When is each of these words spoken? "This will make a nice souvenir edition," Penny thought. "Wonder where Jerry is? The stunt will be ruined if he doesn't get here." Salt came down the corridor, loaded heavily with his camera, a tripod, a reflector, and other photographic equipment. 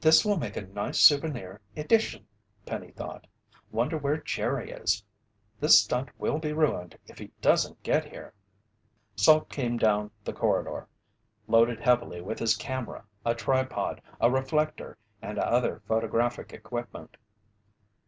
"This 0.00 0.24
will 0.24 0.36
make 0.36 0.56
a 0.56 0.62
nice 0.66 0.98
souvenir 0.98 1.60
edition," 1.76 2.26
Penny 2.66 2.90
thought. 2.90 3.28
"Wonder 3.70 3.96
where 3.96 4.16
Jerry 4.16 4.72
is? 4.72 5.04
The 5.60 5.68
stunt 5.68 6.08
will 6.18 6.40
be 6.40 6.52
ruined 6.52 6.98
if 7.06 7.18
he 7.18 7.30
doesn't 7.40 7.80
get 7.84 8.10
here." 8.10 8.34
Salt 9.14 9.48
came 9.48 9.76
down 9.76 10.10
the 10.24 10.32
corridor, 10.32 10.88
loaded 11.46 11.78
heavily 11.78 12.20
with 12.20 12.40
his 12.40 12.56
camera, 12.56 13.04
a 13.24 13.36
tripod, 13.36 14.02
a 14.20 14.28
reflector, 14.28 14.98
and 15.22 15.38
other 15.38 15.82
photographic 15.86 16.52
equipment. 16.52 17.16